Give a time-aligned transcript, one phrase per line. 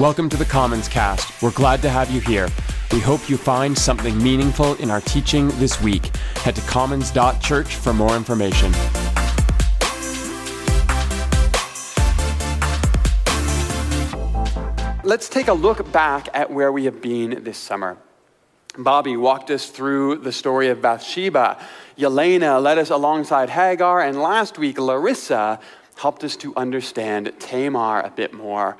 [0.00, 1.42] Welcome to the Commons Cast.
[1.42, 2.48] We're glad to have you here.
[2.90, 6.16] We hope you find something meaningful in our teaching this week.
[6.36, 8.72] Head to commons.church for more information.
[15.04, 17.98] Let's take a look back at where we have been this summer.
[18.78, 21.58] Bobby walked us through the story of Bathsheba.
[21.98, 25.60] Yelena led us alongside Hagar, and last week, Larissa
[25.96, 28.78] helped us to understand Tamar a bit more.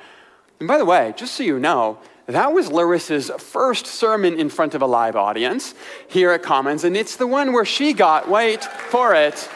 [0.61, 4.75] And by the way, just so you know, that was Larissa's first sermon in front
[4.75, 5.75] of a live audience
[6.07, 9.49] here at Commons, and it's the one where she got, wait for it,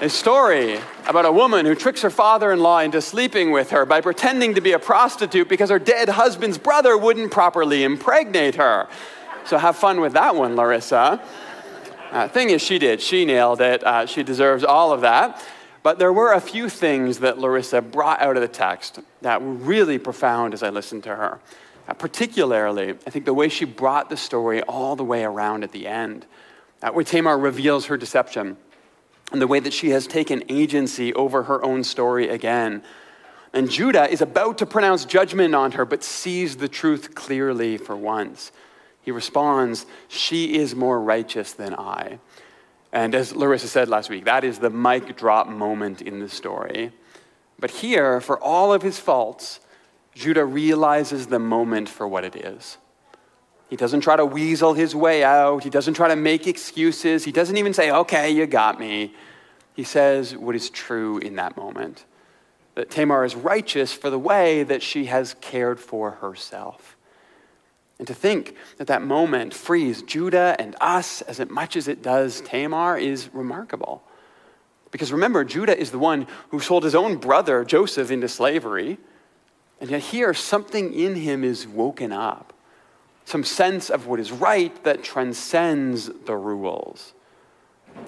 [0.00, 3.86] a story about a woman who tricks her father in law into sleeping with her
[3.86, 8.86] by pretending to be a prostitute because her dead husband's brother wouldn't properly impregnate her.
[9.46, 11.22] So have fun with that one, Larissa.
[12.10, 13.00] Uh, thing is, she did.
[13.00, 13.82] She nailed it.
[13.82, 15.42] Uh, she deserves all of that.
[15.84, 19.52] But there were a few things that Larissa brought out of the text that were
[19.52, 21.40] really profound as I listened to her.
[21.86, 25.72] Uh, particularly, I think the way she brought the story all the way around at
[25.72, 26.24] the end,
[26.82, 28.56] uh, where Tamar reveals her deception
[29.30, 32.82] and the way that she has taken agency over her own story again.
[33.52, 37.94] And Judah is about to pronounce judgment on her, but sees the truth clearly for
[37.94, 38.52] once.
[39.02, 42.20] He responds, She is more righteous than I.
[42.94, 46.92] And as Larissa said last week, that is the mic drop moment in the story.
[47.58, 49.58] But here, for all of his faults,
[50.14, 52.78] Judah realizes the moment for what it is.
[53.68, 55.64] He doesn't try to weasel his way out.
[55.64, 57.24] He doesn't try to make excuses.
[57.24, 59.12] He doesn't even say, okay, you got me.
[59.74, 62.04] He says what is true in that moment
[62.76, 66.96] that Tamar is righteous for the way that she has cared for herself.
[67.98, 72.40] And to think that that moment frees Judah and us as much as it does
[72.40, 74.02] Tamar is remarkable.
[74.90, 78.98] Because remember, Judah is the one who sold his own brother, Joseph, into slavery.
[79.80, 82.52] And yet, here, something in him is woken up.
[83.24, 87.12] Some sense of what is right that transcends the rules.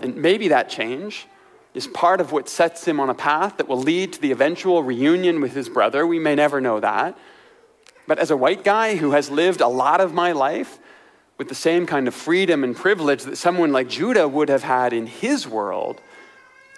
[0.01, 1.27] And maybe that change
[1.75, 4.83] is part of what sets him on a path that will lead to the eventual
[4.83, 6.07] reunion with his brother.
[6.07, 7.19] We may never know that.
[8.07, 10.79] But as a white guy who has lived a lot of my life
[11.39, 14.93] with the same kind of freedom and privilege that someone like Judah would have had
[14.93, 16.01] in his world,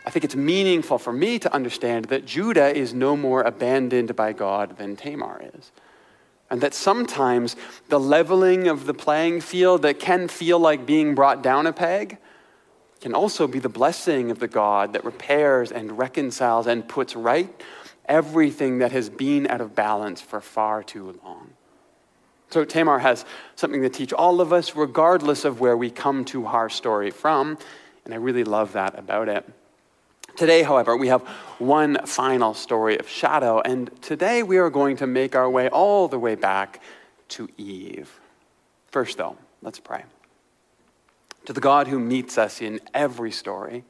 [0.07, 4.33] I think it's meaningful for me to understand that Judah is no more abandoned by
[4.33, 5.71] God than Tamar is.
[6.51, 7.57] And that sometimes
[7.89, 12.17] the leveling of the playing field that can feel like being brought down a peg
[13.01, 17.63] can also be the blessing of the God that repairs and reconciles and puts right
[18.09, 21.51] everything that has been out of balance for far too long.
[22.51, 23.25] So Tamar has
[23.57, 27.59] something to teach all of us, regardless of where we come to our story from,
[28.05, 29.47] and I really love that about it.
[30.37, 31.23] Today, however, we have
[31.59, 36.09] one final story of shadow, and today we are going to make our way all
[36.09, 36.81] the way back
[37.29, 38.19] to Eve.
[38.87, 40.05] First, though, let's pray.
[41.47, 43.85] To the God who meets us in every story,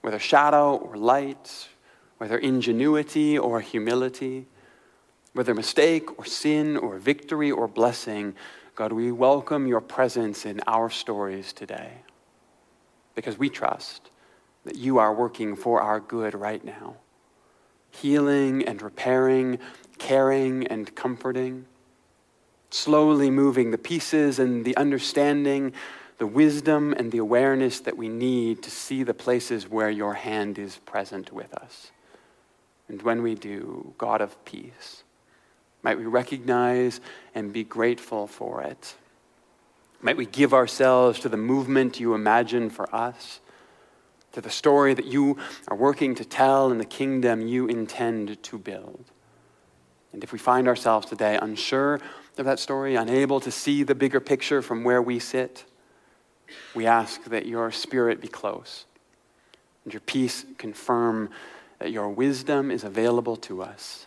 [0.00, 1.68] whether shadow or light,
[2.18, 4.46] whether ingenuity or humility,
[5.32, 8.34] whether mistake or sin or victory or blessing,
[8.74, 11.92] God, we welcome your presence in our stories today
[13.14, 14.10] because we trust
[14.64, 16.96] that you are working for our good right now,
[17.90, 19.58] healing and repairing,
[19.98, 21.66] caring and comforting,
[22.70, 25.72] slowly moving the pieces and the understanding,
[26.18, 30.58] the wisdom and the awareness that we need to see the places where your hand
[30.58, 31.90] is present with us.
[32.88, 35.04] And when we do, God of peace,
[35.82, 37.00] might we recognize
[37.34, 38.94] and be grateful for it.
[40.00, 43.40] Might we give ourselves to the movement you imagine for us,
[44.32, 48.58] to the story that you are working to tell and the kingdom you intend to
[48.58, 49.04] build.
[50.12, 52.00] And if we find ourselves today unsure
[52.36, 55.64] of that story, unable to see the bigger picture from where we sit,
[56.74, 58.84] we ask that your spirit be close
[59.84, 61.30] and your peace confirm
[61.84, 64.06] that your wisdom is available to us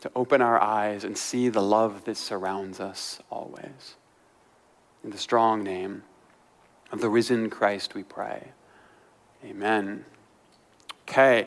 [0.00, 3.94] to open our eyes and see the love that surrounds us always.
[5.04, 6.02] In the strong name
[6.90, 8.48] of the risen Christ, we pray.
[9.44, 10.04] Amen.
[11.08, 11.46] Okay,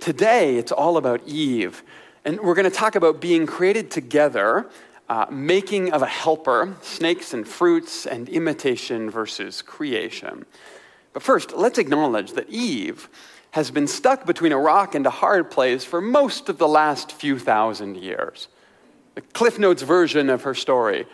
[0.00, 1.82] today it's all about Eve,
[2.24, 4.70] and we're going to talk about being created together.
[5.10, 10.46] Uh, making of a helper, snakes and fruits, and imitation versus creation.
[11.12, 13.08] But first, let's acknowledge that Eve
[13.52, 17.12] has been stuck between a rock and a hard place for most of the last
[17.12, 18.48] few thousand years.
[19.16, 21.06] The Cliff Notes version of her story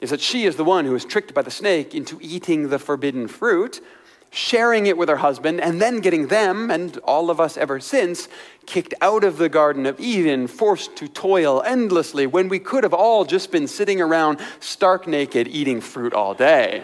[0.00, 2.78] is that she is the one who was tricked by the snake into eating the
[2.78, 3.80] forbidden fruit.
[4.34, 8.28] sharing it with her husband, and then getting them, and all of us ever since,
[8.66, 12.92] kicked out of the Garden of Eden, forced to toil endlessly when we could have
[12.92, 16.82] all just been sitting around stark naked eating fruit all day.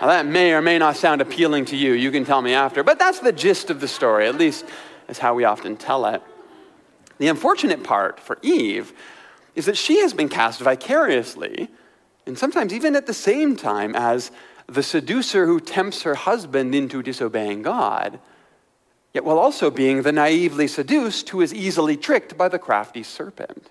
[0.00, 1.92] Now, that may or may not sound appealing to you.
[1.92, 2.82] You can tell me after.
[2.82, 4.64] But that's the gist of the story, at least
[5.08, 6.22] is how we often tell it.
[7.18, 8.94] The unfortunate part for Eve
[9.54, 11.68] is that she has been cast vicariously,
[12.24, 14.30] and sometimes even at the same time as
[14.66, 18.20] the seducer who tempts her husband into disobeying God,
[19.12, 23.68] yet while also being the naively seduced who is easily tricked by the crafty serpent.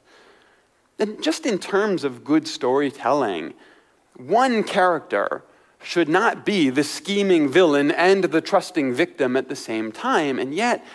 [1.00, 3.54] And just in terms of good storytelling,
[4.18, 5.44] one character
[5.82, 10.38] should not be the scheming villain and the trusting victim at the same time.
[10.38, 10.86] And yet,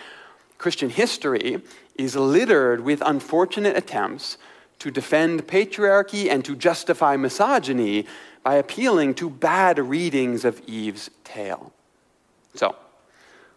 [0.58, 1.62] Christian history
[1.96, 4.36] is littered with unfortunate attempts
[4.78, 8.06] to defend patriarchy and to justify misogyny
[8.42, 11.72] by appealing to bad readings of Eve's tale.
[12.54, 12.76] So,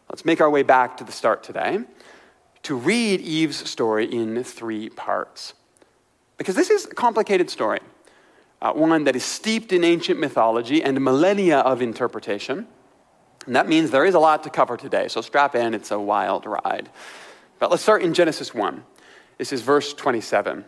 [0.10, 1.80] let's make our way back to the start today
[2.64, 5.54] to read Eve's story in three parts.
[6.38, 7.80] Because this is a complicated story,
[8.62, 12.68] uh, one that is steeped in ancient mythology and millennia of interpretation.
[13.46, 16.00] And that means there is a lot to cover today, so strap in, it's a
[16.00, 16.90] wild ride.
[17.60, 18.84] But let's start in Genesis 1.
[19.38, 20.66] This is verse 27.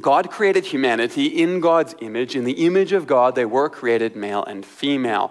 [0.00, 2.34] God created humanity in God's image.
[2.34, 5.30] In the image of God, they were created male and female.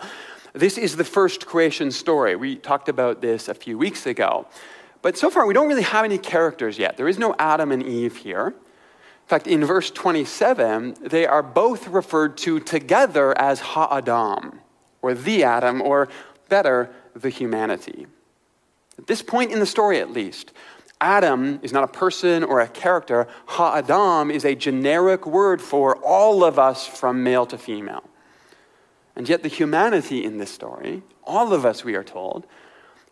[0.53, 2.35] This is the first creation story.
[2.35, 4.45] We talked about this a few weeks ago.
[5.01, 6.95] But so far, we don't really have any characters yet.
[6.95, 8.53] There is no Adam and Eve here.
[9.31, 14.59] In fact, in verse 27, they are both referred to together as Ha-Adam,
[15.01, 16.09] or the Adam, or
[16.49, 18.07] better, the humanity.
[18.97, 20.51] At this point in the story, at least,
[20.99, 23.25] Adam is not a person or a character.
[23.45, 28.03] Ha-Adam is a generic word for all of us from male to female.
[29.15, 32.45] And yet, the humanity in this story, all of us, we are told,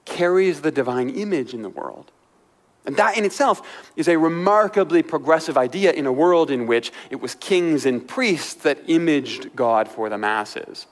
[0.03, 2.11] carries the divine image in the world.
[2.89, 3.61] And that in itself
[3.95, 8.55] is a remarkably progressive idea in a world in which it was kings and priests
[8.63, 10.87] that imaged God for the masses.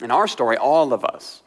[0.00, 1.42] In our story, all of us,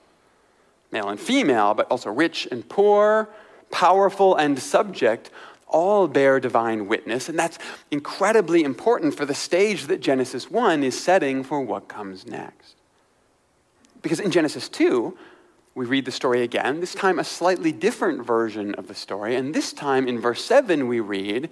[0.91, 3.29] male and female, but also rich and poor,
[3.71, 5.31] powerful and subject,
[5.69, 7.29] all bear divine witness.
[7.29, 7.57] And that's
[7.89, 12.75] incredibly important for the stage that Genesis 1 is setting for what comes next.
[14.01, 15.17] Because in Genesis 2,
[15.77, 19.35] we read the story again, this time a slightly different version of the story.
[19.35, 21.51] And this time in verse 7, we read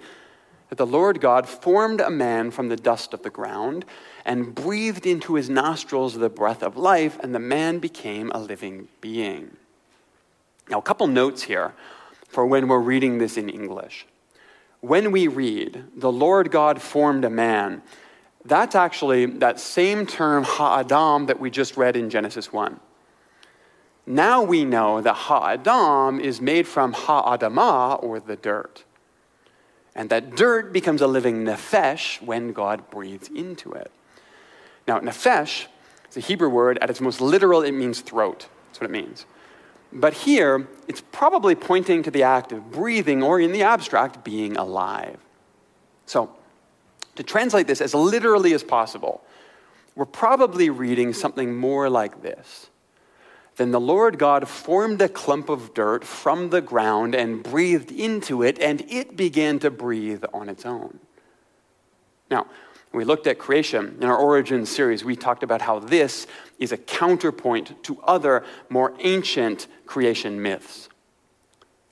[0.68, 3.84] that the Lord God formed a man from the dust of the ground
[4.24, 8.88] and breathed into his nostrils the breath of life, and the man became a living
[9.00, 9.56] being.
[10.68, 11.72] Now, a couple notes here
[12.26, 14.06] for when we're reading this in English.
[14.80, 17.80] When we read, the Lord God formed a man,
[18.44, 22.80] that's actually that same term, ha'adam, that we just read in Genesis 1.
[24.06, 28.84] Now we know that ha'adam is made from ha'adamah, or the dirt.
[29.96, 33.90] And that dirt becomes a living nephesh when God breathes into it.
[34.86, 35.66] Now, nephesh
[36.08, 36.78] is a Hebrew word.
[36.80, 38.46] At its most literal, it means throat.
[38.66, 39.26] That's what it means.
[39.92, 44.56] But here, it's probably pointing to the act of breathing, or in the abstract, being
[44.56, 45.18] alive.
[46.04, 46.30] So,
[47.16, 49.22] to translate this as literally as possible,
[49.94, 52.68] we're probably reading something more like this.
[53.56, 58.42] Then the Lord God formed a clump of dirt from the ground and breathed into
[58.42, 61.00] it, and it began to breathe on its own.
[62.30, 62.46] Now,
[62.92, 66.26] we looked at creation in our origin series, we talked about how this
[66.58, 70.88] is a counterpoint to other more ancient creation myths.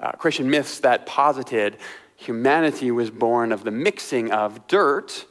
[0.00, 1.76] Uh, creation myths that posited
[2.16, 5.26] humanity was born of the mixing of dirt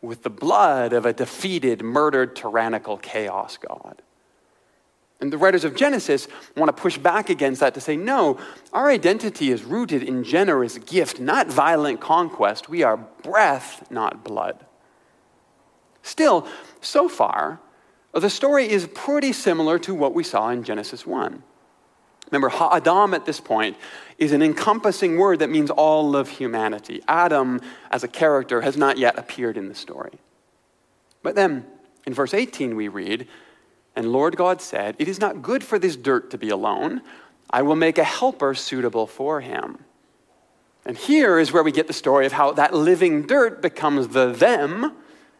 [0.00, 4.02] with the blood of a defeated, murdered, tyrannical chaos god.
[5.24, 8.38] And the writers of Genesis want to push back against that to say, no,
[8.74, 12.68] our identity is rooted in generous gift, not violent conquest.
[12.68, 14.66] We are breath, not blood.
[16.02, 16.46] Still,
[16.82, 17.58] so far,
[18.12, 21.42] the story is pretty similar to what we saw in Genesis 1.
[22.30, 23.78] Remember, Adam at this point
[24.18, 27.00] is an encompassing word that means all of humanity.
[27.08, 30.18] Adam, as a character, has not yet appeared in the story.
[31.22, 31.64] But then,
[32.06, 33.26] in verse 18, we read,
[33.96, 37.02] And Lord God said, It is not good for this dirt to be alone.
[37.50, 39.84] I will make a helper suitable for him.
[40.84, 44.32] And here is where we get the story of how that living dirt becomes the
[44.32, 44.94] them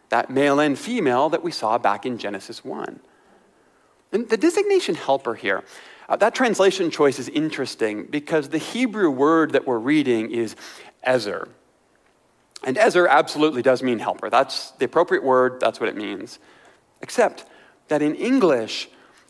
[0.09, 2.99] that male and female that we saw back in Genesis 1.
[4.11, 5.63] And the designation helper here,
[6.07, 10.55] uh, that translation choice is interesting because the Hebrew word that we're reading is
[11.03, 11.49] ezer.
[12.63, 14.29] And ezer absolutely does mean helper.
[14.29, 16.39] That's the appropriate word, that's what it means.
[17.01, 17.45] Except
[17.87, 18.89] that in English,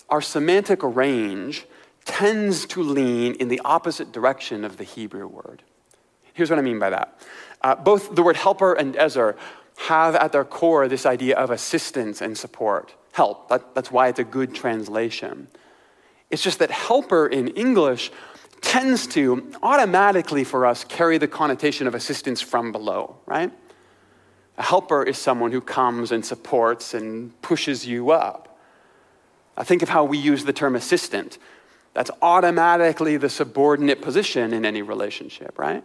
[0.09, 1.65] our semantic range
[2.05, 5.63] tends to lean in the opposite direction of the Hebrew word.
[6.33, 7.19] Here's what I mean by that.
[7.61, 9.35] Uh, both the word helper and Ezer
[9.77, 13.49] have at their core this idea of assistance and support, help.
[13.49, 15.47] That, that's why it's a good translation.
[16.29, 18.11] It's just that helper in English
[18.61, 23.51] tends to automatically for us carry the connotation of assistance from below, right?
[24.57, 28.44] A helper is someone who comes and supports and pushes you up.
[29.57, 31.37] I think of how we use the term assistant.
[31.93, 35.83] That's automatically the subordinate position in any relationship, right?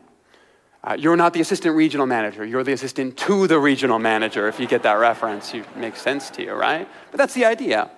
[0.82, 2.44] Uh, you're not the assistant regional manager.
[2.44, 5.54] You're the assistant to the regional manager, if you get that reference.
[5.54, 6.88] It makes sense to you, right?
[7.10, 7.90] But that's the idea.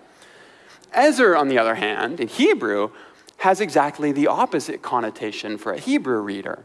[0.93, 2.91] Ezer, on the other hand, in Hebrew,
[3.39, 6.65] has exactly the opposite connotation for a Hebrew reader.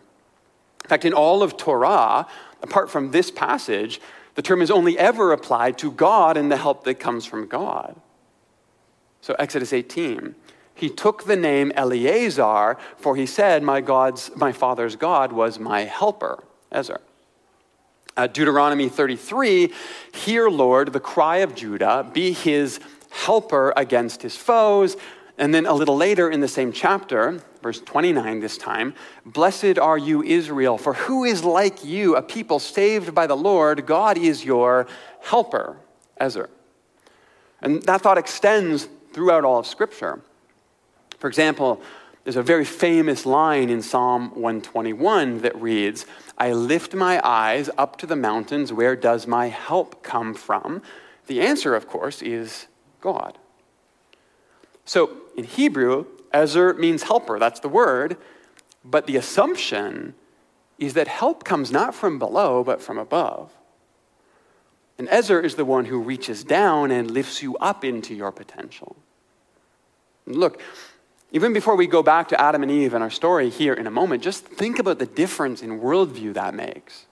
[0.83, 2.27] In fact, in all of Torah,
[2.61, 4.01] apart from this passage,
[4.35, 7.95] the term is only ever applied to God and the help that comes from God.
[9.21, 10.35] So, Exodus 18.
[10.77, 15.81] He took the name Eliezer, for he said, My, God's, my father's God was my
[15.81, 17.01] helper, Ezer.
[18.15, 19.73] Uh, Deuteronomy 33,
[20.13, 24.97] Hear, Lord, the cry of Judah, be his helper against his foes.
[25.39, 28.93] And then a little later in the same chapter, verse 29 this time,
[29.25, 33.85] Blessed are you, Israel, for who is like you, a people saved by the Lord?
[33.85, 34.87] God is your
[35.21, 35.77] helper,
[36.19, 36.49] Ezer.
[37.61, 40.21] And that thought extends throughout all of Scripture.
[41.17, 41.81] For example,
[42.23, 46.05] there's a very famous line in Psalm 121 that reads,
[46.37, 48.71] I lift my eyes up to the mountains.
[48.71, 50.83] Where does my help come from?
[51.25, 52.67] The answer, of course, is
[53.01, 53.39] God.
[54.85, 58.17] So in Hebrew, Ezer means helper, that's the word,
[58.85, 60.13] but the assumption
[60.77, 63.51] is that help comes not from below, but from above.
[64.99, 68.95] And Ezer is the one who reaches down and lifts you up into your potential.
[70.27, 70.61] Look,
[71.31, 73.91] even before we go back to Adam and Eve and our story here in a
[73.91, 77.05] moment, just think about the difference in worldview that makes.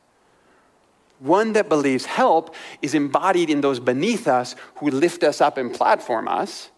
[1.19, 5.74] One that believes help is embodied in those beneath us who lift us up and
[5.74, 6.69] platform us.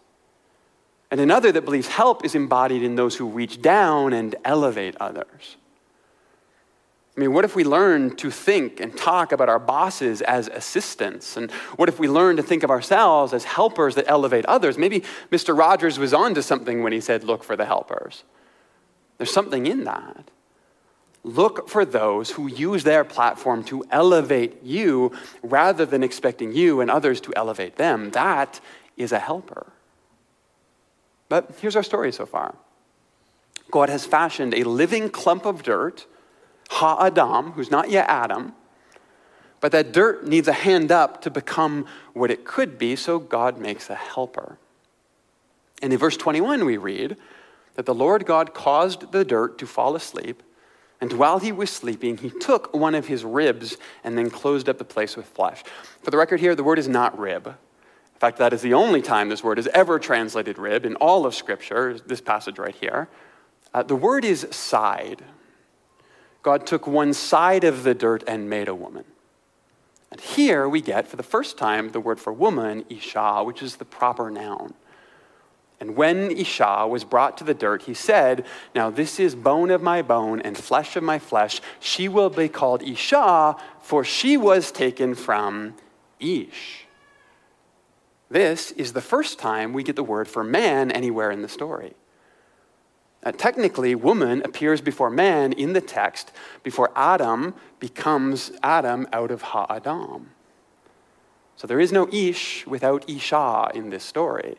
[1.09, 5.57] And another that believes help is embodied in those who reach down and elevate others.
[7.17, 11.35] I mean, what if we learn to think and talk about our bosses as assistants?
[11.35, 14.77] And what if we learn to think of ourselves as helpers that elevate others?
[14.77, 15.57] Maybe Mr.
[15.57, 18.23] Rogers was onto something when he said, look for the helpers.
[19.17, 20.29] There's something in that.
[21.23, 26.91] Look for those who use their platform to elevate you rather than expecting you and
[26.91, 28.11] others to elevate them.
[28.11, 28.61] That
[28.95, 29.73] is a helper.
[31.29, 32.55] But here's our story so far
[33.71, 36.05] God has fashioned a living clump of dirt,
[36.69, 38.53] Ha Adam, who's not yet Adam,
[39.59, 43.57] but that dirt needs a hand up to become what it could be, so God
[43.57, 44.57] makes a helper.
[45.81, 47.17] And in verse 21, we read
[47.75, 50.43] that the Lord God caused the dirt to fall asleep
[50.99, 54.77] and while he was sleeping, he took one of his ribs and then closed up
[54.77, 55.63] the place with flesh.
[56.01, 57.47] For the record here, the word is not rib.
[57.47, 61.27] In fact, that is the only time this word is ever translated rib in all
[61.27, 63.09] of Scripture, this passage right here.
[63.73, 65.23] Uh, the word is side.
[66.47, 69.03] God took one side of the dirt and made a woman.
[70.09, 73.75] And here we get, for the first time, the word for woman, Isha, which is
[73.75, 74.73] the proper noun.
[75.81, 79.81] And when Isha was brought to the dirt, he said, Now this is bone of
[79.81, 81.59] my bone and flesh of my flesh.
[81.81, 85.75] She will be called Isha, for she was taken from
[86.21, 86.85] Ish.
[88.29, 91.93] This is the first time we get the word for man anywhere in the story.
[93.23, 96.31] Uh, technically, woman appears before man in the text
[96.63, 100.29] before Adam becomes Adam out of Ha-Adam.
[101.55, 104.57] So there is no Ish without Isha in this story.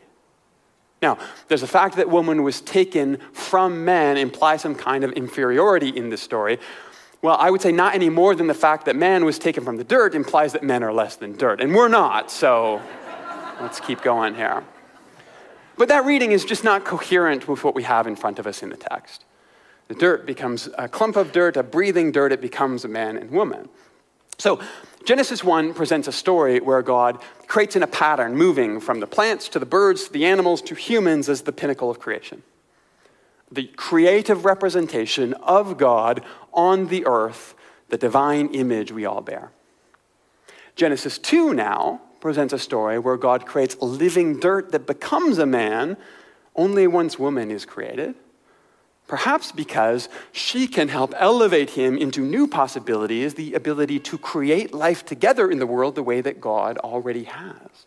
[1.01, 5.89] Now, there's the fact that woman was taken from man implies some kind of inferiority
[5.89, 6.59] in this story.
[7.21, 9.77] Well, I would say not any more than the fact that man was taken from
[9.77, 11.61] the dirt implies that men are less than dirt.
[11.61, 12.81] And we're not, so
[13.61, 14.63] let's keep going here.
[15.79, 18.61] But that reading is just not coherent with what we have in front of us
[18.61, 19.23] in the text.
[19.87, 23.31] The dirt becomes a clump of dirt, a breathing dirt, it becomes a man and
[23.31, 23.69] woman.
[24.37, 24.59] So,
[25.05, 29.47] Genesis 1 presents a story where God creates in a pattern, moving from the plants
[29.49, 32.43] to the birds to the animals to humans as the pinnacle of creation.
[33.49, 37.55] The creative representation of God on the earth,
[37.87, 39.51] the divine image we all bear.
[40.75, 45.97] Genesis 2 now presents a story where God creates living dirt that becomes a man
[46.55, 48.15] only once woman is created.
[49.07, 55.03] Perhaps because she can help elevate him into new possibilities, the ability to create life
[55.03, 57.85] together in the world the way that God already has.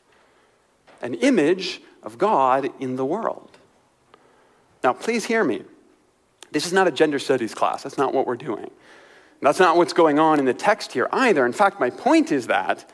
[1.01, 3.57] An image of God in the world.
[4.83, 5.63] Now, please hear me.
[6.51, 7.85] This is not a gender studies class.
[7.85, 8.71] That's not what we're doing.
[9.41, 11.45] That's not what's going on in the text here either.
[11.45, 12.89] In fact, my point is that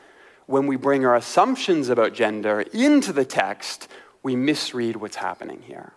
[0.49, 3.87] when we bring our assumptions about gender into the text,
[4.23, 5.93] we misread what's happening here.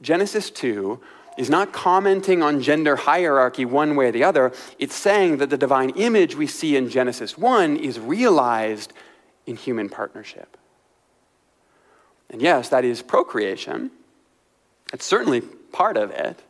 [0.00, 0.98] Genesis 2
[1.36, 4.52] is not commenting on gender hierarchy one way or the other.
[4.78, 8.94] It's saying that the divine image we see in Genesis 1 is realized
[9.44, 10.56] in human partnership.
[12.30, 13.90] And yes, that is procreation.
[14.94, 16.40] It's certainly part of it,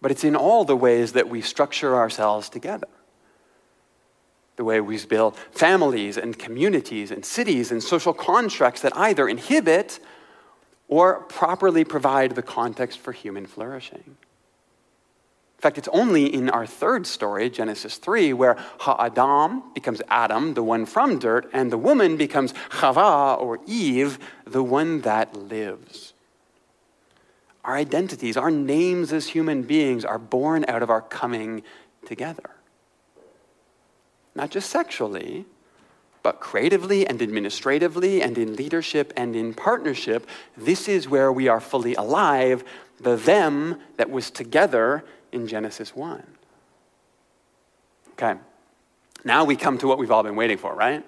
[0.00, 2.88] but it's in all the ways that we structure ourselves together.
[4.58, 10.00] The way we build families and communities and cities and social constructs that either inhibit
[10.88, 14.02] or properly provide the context for human flourishing.
[14.04, 20.64] In fact, it's only in our third story, Genesis 3, where Ha'adam becomes Adam, the
[20.64, 26.14] one from dirt, and the woman becomes Chava, or Eve, the one that lives.
[27.62, 31.62] Our identities, our names as human beings are born out of our coming
[32.04, 32.57] together.
[34.38, 35.46] Not just sexually,
[36.22, 41.58] but creatively and administratively and in leadership and in partnership, this is where we are
[41.58, 42.62] fully alive,
[43.00, 46.22] the them that was together in Genesis 1.
[48.12, 48.36] Okay,
[49.24, 51.04] now we come to what we've all been waiting for, right?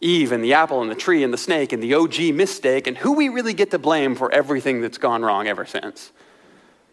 [0.00, 2.98] Eve and the apple and the tree and the snake and the OG mistake and
[2.98, 6.10] who we really get to blame for everything that's gone wrong ever since.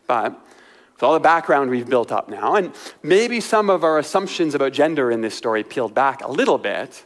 [0.06, 0.40] But
[1.04, 4.72] with all the background we've built up now, and maybe some of our assumptions about
[4.72, 7.04] gender in this story peeled back a little bit,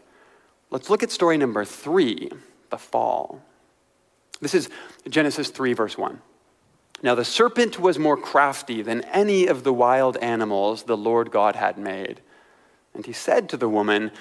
[0.70, 2.30] Let's look at story number three
[2.70, 3.42] the fall.
[4.42, 4.70] This is
[5.10, 6.22] Genesis 3, verse 1.
[7.02, 11.56] Now the serpent was more crafty than any of the wild animals the Lord God
[11.56, 12.22] had made.
[12.94, 14.12] And he said to the woman,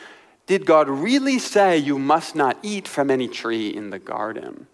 [0.46, 4.68] Did God really say you must not eat from any tree in the garden?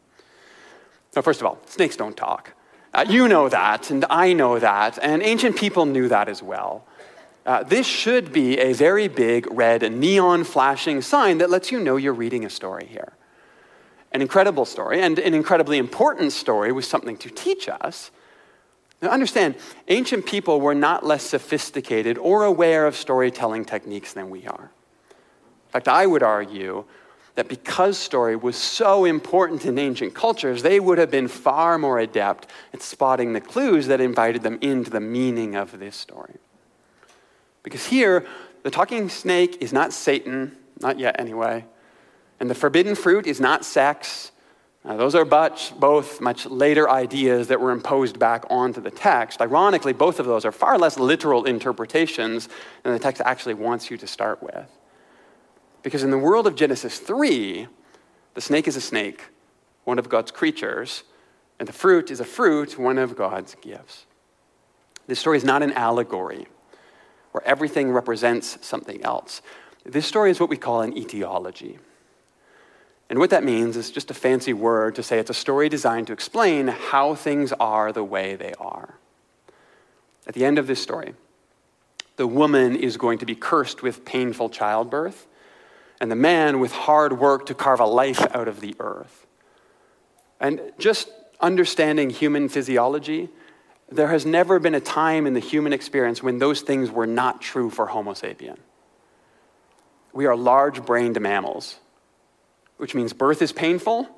[1.17, 2.53] Now, first of all, snakes don't talk.
[2.95, 6.85] Uh, you know that, and I know that, and ancient people knew that as well.
[7.47, 11.97] Uh, this should be a very big red neon flashing sign that lets you know
[11.97, 13.15] you're reading a story here.
[14.13, 18.11] An incredible story and an incredibly important story with something to teach us.
[19.01, 19.57] Now, understand,
[19.89, 24.71] ancient people were not less sophisticated or aware of storytelling techniques than we are.
[25.11, 26.85] In fact, I would argue
[27.35, 31.99] that because story was so important in ancient cultures, they would have been far more
[31.99, 36.35] adept at spotting the clues that invited them into the meaning of this story.
[37.63, 38.27] Because here,
[38.65, 41.65] the talking snake is not Satan, not yet anyway.
[42.39, 44.33] And the forbidden fruit is not sex.
[44.85, 49.41] Uh, those are but, both much later ideas that were imposed back onto the text.
[49.41, 52.49] Ironically, both of those are far less literal interpretations
[52.83, 54.67] than the text actually wants you to start with.
[55.83, 57.67] Because in the world of Genesis 3,
[58.35, 59.25] the snake is a snake,
[59.85, 61.03] one of God's creatures,
[61.59, 64.07] and the fruit is a fruit, one of God's gifts.
[65.07, 66.47] This story is not an allegory
[67.33, 69.43] where everything represents something else.
[69.85, 71.79] This story is what we call an etiology.
[73.11, 76.07] And what that means is just a fancy word to say it's a story designed
[76.07, 78.95] to explain how things are the way they are.
[80.27, 81.15] At the end of this story,
[82.17, 85.27] the woman is going to be cursed with painful childbirth,
[86.03, 89.25] and the man with hard work to carve a life out of the earth.
[90.41, 91.09] And just
[91.41, 93.29] understanding human physiology,
[93.89, 97.41] there has never been a time in the human experience when those things were not
[97.41, 98.57] true for Homo sapien.
[100.13, 101.79] We are large brained mammals,
[102.79, 104.09] which means birth is painful,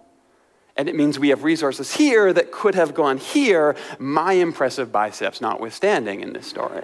[0.79, 5.42] and it means we have resources here that could have gone here, my impressive biceps
[5.42, 6.83] notwithstanding in this story.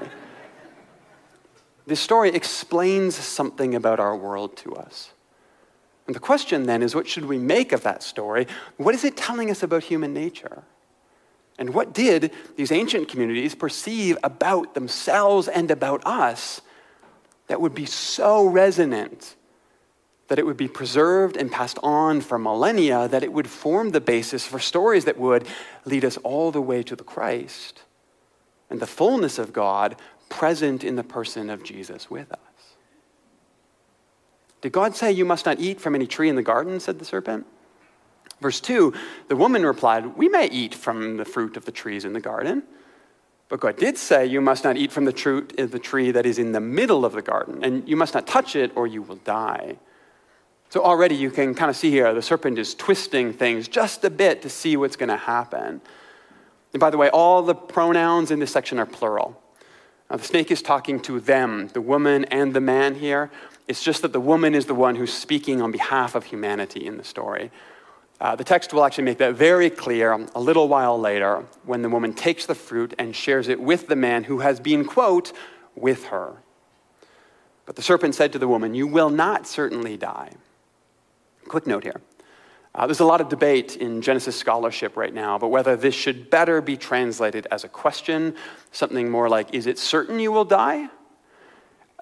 [1.91, 5.11] This story explains something about our world to us.
[6.07, 8.47] And the question then is what should we make of that story?
[8.77, 10.63] What is it telling us about human nature?
[11.59, 16.61] And what did these ancient communities perceive about themselves and about us
[17.49, 19.35] that would be so resonant
[20.29, 24.01] that it would be preserved and passed on for millennia, that it would form the
[24.01, 25.45] basis for stories that would
[25.85, 27.83] lead us all the way to the Christ
[28.71, 29.97] and the fullness of God
[30.31, 32.39] present in the person of Jesus with us?
[34.63, 36.81] Did God say, You must not eat from any tree in the garden?
[36.81, 37.47] said the serpent.
[38.41, 38.95] Verse 2
[39.29, 42.63] The woman replied, We may eat from the fruit of the trees in the garden.
[43.49, 46.25] But God did say, You must not eat from the, fruit uh, the tree that
[46.25, 49.03] is in the middle of the garden, and you must not touch it, or you
[49.03, 49.77] will die.
[50.71, 54.11] So already you can kind of see here the serpent is twisting things just a
[54.11, 55.81] bit to see what's going to happen.
[56.73, 59.43] And by the way, all the pronouns in this section are plural.
[60.11, 63.31] Now, the snake is talking to them, the woman and the man here.
[63.69, 66.97] It's just that the woman is the one who's speaking on behalf of humanity in
[66.97, 67.53] the story.
[68.21, 71.89] Uh, the text will actually make that very clear a little while later when the
[71.89, 75.33] woman takes the fruit and shares it with the man who has been, quote,
[75.77, 76.35] with her.
[77.65, 80.33] But the serpent said to the woman, You will not certainly die.
[81.47, 82.01] Quick note here.
[82.75, 86.31] Uh, there's a lot of debate in Genesis scholarship right now about whether this should
[86.31, 88.35] better be translated as a question,
[88.71, 90.89] something more like, Is it certain you will die?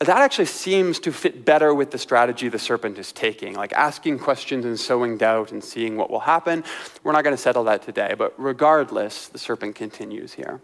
[0.01, 4.21] That actually seems to fit better with the strategy the serpent is taking, like asking
[4.21, 6.63] questions and sowing doubt and seeing what will happen.
[7.03, 10.61] We're not going to settle that today, but regardless, the serpent continues here.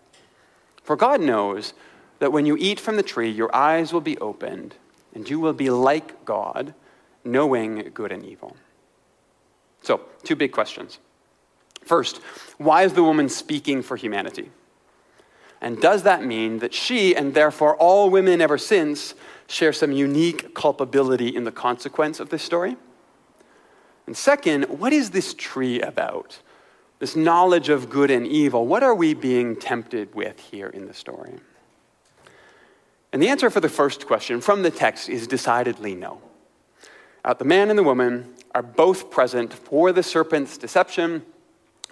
[0.84, 1.74] For God knows
[2.20, 4.76] that when you eat from the tree, your eyes will be opened,
[5.14, 6.74] and you will be like God,
[7.24, 8.56] knowing good and evil.
[9.84, 10.98] So, two big questions.
[11.84, 12.16] First,
[12.56, 14.50] why is the woman speaking for humanity?
[15.60, 19.14] And does that mean that she, and therefore all women ever since,
[19.46, 22.76] share some unique culpability in the consequence of this story?
[24.06, 26.38] And second, what is this tree about?
[26.98, 28.66] This knowledge of good and evil.
[28.66, 31.34] What are we being tempted with here in the story?
[33.12, 36.20] And the answer for the first question from the text is decidedly no.
[37.38, 41.24] The man and the woman are both present for the serpent's deception.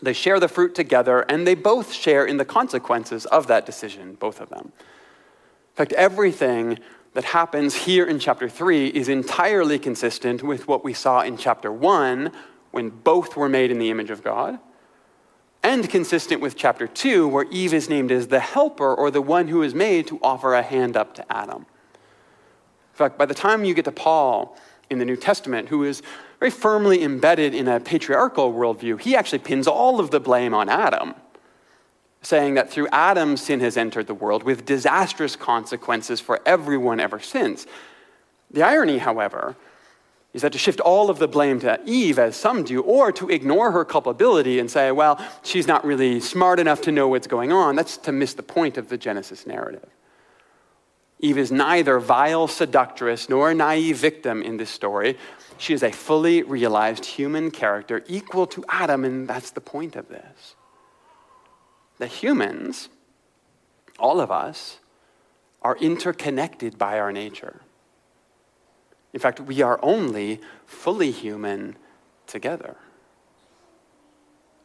[0.00, 4.14] They share the fruit together, and they both share in the consequences of that decision,
[4.14, 4.72] both of them.
[4.76, 6.78] In fact, everything
[7.14, 11.70] that happens here in chapter 3 is entirely consistent with what we saw in chapter
[11.70, 12.32] 1
[12.70, 14.58] when both were made in the image of God,
[15.62, 19.48] and consistent with chapter 2 where Eve is named as the helper or the one
[19.48, 21.66] who is made to offer a hand up to Adam.
[22.92, 24.56] In fact, by the time you get to Paul
[24.90, 26.02] in the New Testament, who is
[26.42, 30.68] very firmly embedded in a patriarchal worldview, he actually pins all of the blame on
[30.68, 31.14] Adam,
[32.20, 37.20] saying that through Adam, sin has entered the world with disastrous consequences for everyone ever
[37.20, 37.64] since.
[38.50, 39.54] The irony, however,
[40.32, 43.28] is that to shift all of the blame to Eve, as some do, or to
[43.28, 47.52] ignore her culpability and say, well, she's not really smart enough to know what's going
[47.52, 49.88] on, that's to miss the point of the Genesis narrative.
[51.22, 55.16] Eve is neither vile seductress nor a naive victim in this story.
[55.56, 60.08] She is a fully realized human character equal to Adam, and that's the point of
[60.08, 60.56] this.
[61.98, 62.88] The humans,
[64.00, 64.80] all of us,
[65.62, 67.60] are interconnected by our nature.
[69.12, 71.76] In fact, we are only fully human
[72.26, 72.76] together.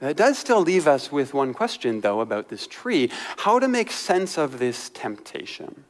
[0.01, 3.91] It does still leave us with one question, though, about this tree how to make
[3.91, 5.83] sense of this temptation.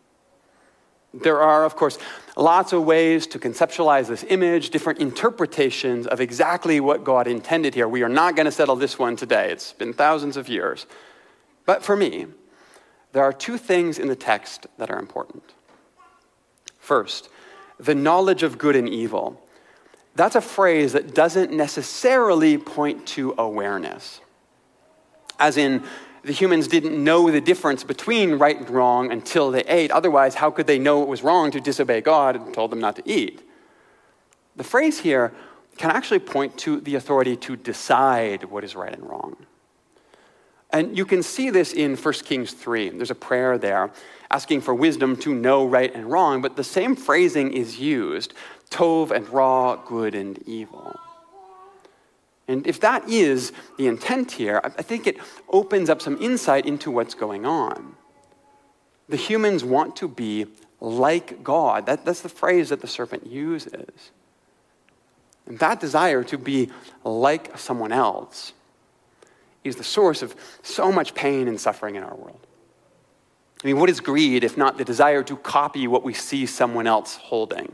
[1.14, 1.98] There are, of course,
[2.36, 7.88] lots of ways to conceptualize this image, different interpretations of exactly what God intended here.
[7.88, 9.52] We are not going to settle this one today.
[9.52, 10.86] It's been thousands of years.
[11.66, 12.28] But for me,
[13.14, 15.44] there are two things in the text that are important.
[16.78, 17.30] First,
[17.80, 19.42] the knowledge of good and evil.
[20.16, 24.20] That's a phrase that doesn't necessarily point to awareness.
[25.40, 25.84] As in,
[26.28, 29.92] the humans didn't know the difference between right and wrong until they ate.
[29.92, 32.98] Otherwise, how could they know it was wrong to disobey God and told them not
[32.98, 33.48] to eat?
[34.58, 35.32] The phrase here
[35.78, 39.38] can actually point to the authority to decide what is right and wrong.
[40.70, 42.90] And you can see this in 1 Kings 3.
[42.90, 43.90] There's a prayer there
[44.30, 48.34] asking for wisdom to know right and wrong, but the same phrasing is used
[48.70, 50.94] tov and ra, good and evil.
[52.48, 55.18] And if that is the intent here, I think it
[55.50, 57.96] opens up some insight into what's going on.
[59.10, 60.48] The humans want to be
[60.80, 61.86] like God.
[61.86, 64.12] That, that's the phrase that the serpent uses.
[65.46, 66.70] And that desire to be
[67.04, 68.54] like someone else
[69.64, 72.46] is the source of so much pain and suffering in our world.
[73.64, 76.88] I mean, what is greed if not the desire to copy what we see someone
[76.88, 77.74] else holding?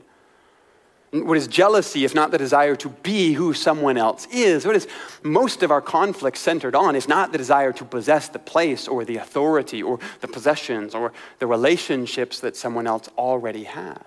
[1.14, 4.66] What is jealousy if not the desire to be who someone else is?
[4.66, 4.88] What is
[5.22, 9.06] most of our conflict centered on is not the desire to possess the place or
[9.06, 14.00] the authority or the possessions or the relationships that someone else already has.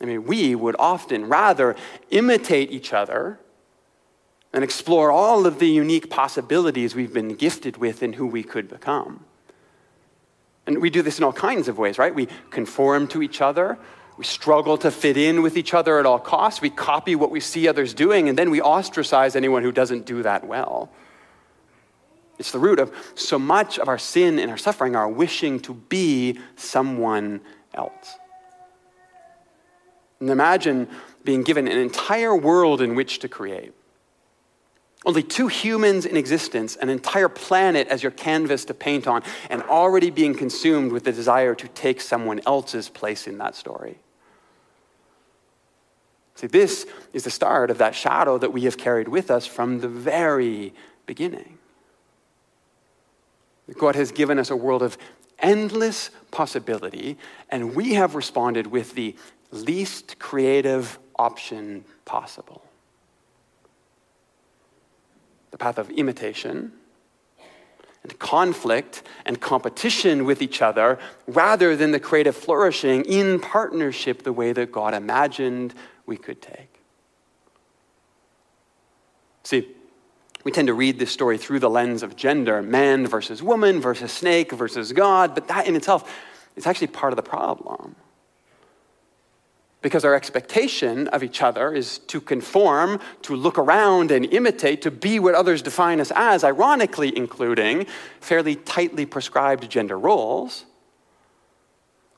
[0.00, 1.76] I mean, we would often rather
[2.10, 3.38] imitate each other
[4.54, 8.70] and explore all of the unique possibilities we've been gifted with in who we could
[8.70, 9.26] become.
[10.66, 12.14] And we do this in all kinds of ways, right?
[12.14, 13.78] We conform to each other
[14.16, 16.60] we struggle to fit in with each other at all costs.
[16.60, 20.22] We copy what we see others doing, and then we ostracize anyone who doesn't do
[20.22, 20.90] that well.
[22.38, 25.74] It's the root of so much of our sin and our suffering, our wishing to
[25.74, 27.40] be someone
[27.74, 28.16] else.
[30.20, 30.88] And imagine
[31.24, 33.74] being given an entire world in which to create.
[35.04, 39.62] Only two humans in existence, an entire planet as your canvas to paint on, and
[39.64, 43.98] already being consumed with the desire to take someone else's place in that story.
[46.36, 49.80] See, this is the start of that shadow that we have carried with us from
[49.80, 50.72] the very
[51.06, 51.58] beginning.
[53.78, 54.96] God has given us a world of
[55.40, 57.18] endless possibility,
[57.50, 59.16] and we have responded with the
[59.50, 62.62] least creative option possible
[65.56, 66.70] the path of imitation
[68.06, 74.32] and conflict and competition with each other rather than the creative flourishing in partnership the
[74.32, 75.74] way that God imagined
[76.06, 76.80] we could take.
[79.42, 79.68] See,
[80.44, 84.12] we tend to read this story through the lens of gender man versus woman versus
[84.12, 86.12] snake versus God, but that in itself
[86.54, 87.96] is actually part of the problem
[89.82, 94.90] because our expectation of each other is to conform, to look around and imitate, to
[94.90, 97.86] be what others define us as, ironically, including
[98.20, 100.64] fairly tightly prescribed gender roles,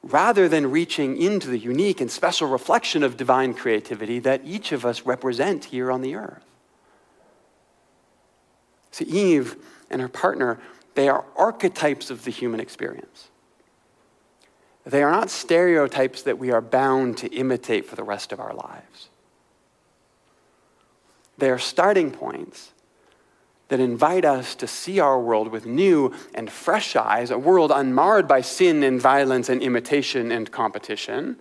[0.02, 4.86] rather than reaching into the unique and special reflection of divine creativity that each of
[4.86, 6.44] us represent here on the earth.
[8.92, 9.56] See, Eve
[9.90, 10.58] and her partner,
[10.94, 13.28] they are archetypes of the human experience.
[14.88, 18.54] They are not stereotypes that we are bound to imitate for the rest of our
[18.54, 19.10] lives.
[21.36, 22.72] They are starting points
[23.68, 28.26] that invite us to see our world with new and fresh eyes, a world unmarred
[28.26, 31.36] by sin and violence and imitation and competition.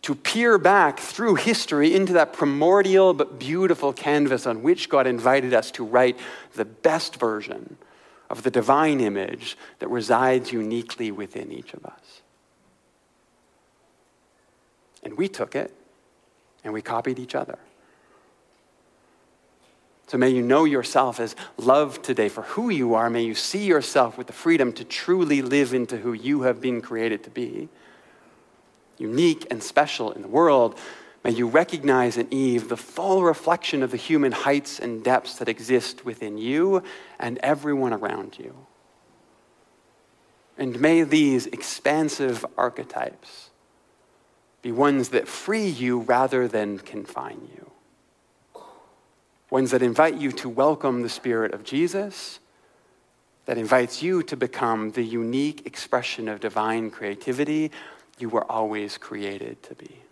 [0.00, 5.52] To peer back through history into that primordial but beautiful canvas on which God invited
[5.52, 6.18] us to write
[6.54, 7.76] the best version
[8.32, 12.22] of the divine image that resides uniquely within each of us.
[15.02, 15.70] And we took it
[16.64, 17.58] and we copied each other.
[20.06, 23.10] So may you know yourself as loved today for who you are.
[23.10, 26.80] May you see yourself with the freedom to truly live into who you have been
[26.80, 27.68] created to be.
[28.96, 30.78] Unique and special in the world,
[31.24, 35.48] May you recognize in Eve the full reflection of the human heights and depths that
[35.48, 36.82] exist within you
[37.18, 38.66] and everyone around you.
[40.58, 43.50] And may these expansive archetypes
[44.62, 47.70] be ones that free you rather than confine you.
[49.50, 52.40] Ones that invite you to welcome the Spirit of Jesus,
[53.44, 57.70] that invites you to become the unique expression of divine creativity
[58.18, 60.02] you were always created to be.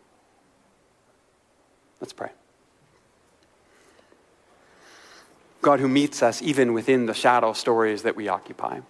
[2.01, 2.31] Let's pray.
[5.63, 8.81] God, who meets us even within the shadow stories that we occupy.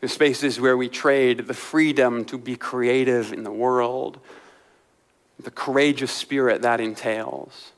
[0.00, 4.18] The spaces where we trade the freedom to be creative in the world,
[5.38, 7.72] the courageous spirit that entails,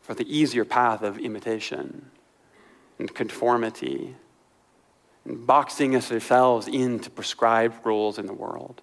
[0.00, 2.10] for the easier path of imitation
[2.98, 4.14] and conformity,
[5.24, 8.80] and boxing ourselves into prescribed rules in the world.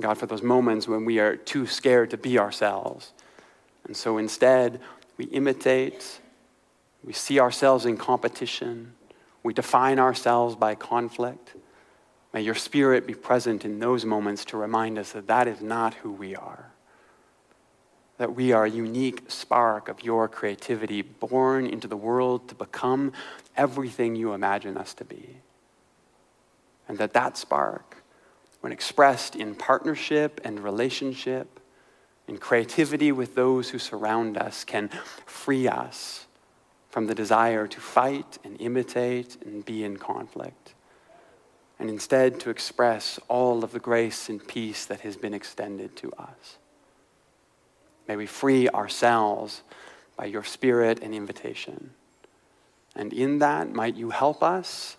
[0.00, 3.12] God, for those moments when we are too scared to be ourselves.
[3.86, 4.80] And so instead,
[5.16, 6.20] we imitate,
[7.04, 8.94] we see ourselves in competition,
[9.42, 11.54] we define ourselves by conflict.
[12.32, 15.94] May your spirit be present in those moments to remind us that that is not
[15.94, 16.72] who we are.
[18.18, 23.12] That we are a unique spark of your creativity, born into the world to become
[23.56, 25.36] everything you imagine us to be.
[26.88, 28.03] And that that spark
[28.64, 31.60] when expressed in partnership and relationship,
[32.26, 34.88] in creativity with those who surround us, can
[35.26, 36.24] free us
[36.88, 40.72] from the desire to fight and imitate and be in conflict,
[41.78, 46.10] and instead to express all of the grace and peace that has been extended to
[46.12, 46.56] us.
[48.08, 49.60] May we free ourselves
[50.16, 51.90] by your spirit and invitation.
[52.96, 54.96] And in that, might you help us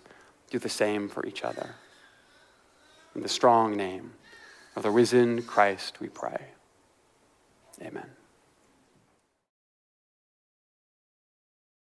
[0.52, 1.74] do the same for each other.
[3.16, 4.12] In the strong name
[4.76, 6.48] of the risen Christ, we pray.
[7.80, 8.15] Amen.